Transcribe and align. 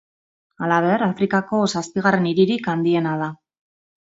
Halaber, 0.67 1.03
Afrikako 1.07 1.59
zazpigarren 1.75 2.27
hiririk 2.33 2.71
handiena 2.75 3.17
da. 3.25 3.29